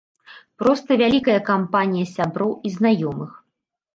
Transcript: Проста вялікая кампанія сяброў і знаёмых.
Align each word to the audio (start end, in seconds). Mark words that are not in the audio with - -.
Проста 0.61 0.91
вялікая 1.01 1.35
кампанія 1.51 2.09
сяброў 2.15 2.51
і 2.69 2.71
знаёмых. 2.79 3.31